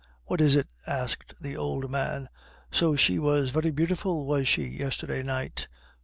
[0.25, 2.27] "What is it?" asked the old man.
[2.71, 5.67] "So she was very beautiful, was she, yesterday night?"